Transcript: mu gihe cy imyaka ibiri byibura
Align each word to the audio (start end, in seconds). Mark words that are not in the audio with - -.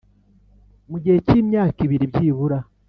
mu 0.89 0.97
gihe 1.03 1.17
cy 1.27 1.33
imyaka 1.41 1.77
ibiri 1.85 2.05
byibura 2.11 2.57